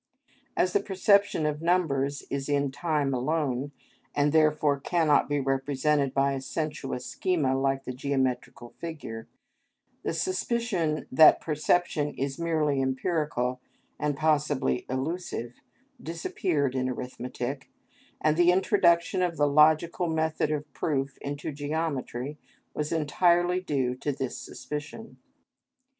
[0.57, 3.71] As the perception of numbers is in time alone,
[4.15, 9.27] and therefore cannot be represented by a sensuous schema like the geometrical figure,
[10.01, 13.61] the suspicion that perception is merely empirical,
[13.99, 15.53] and possibly illusive,
[16.01, 17.69] disappeared in arithmetic,
[18.19, 22.39] and the introduction of the logical method of proof into geometry
[22.73, 25.19] was entirely due to this suspicion.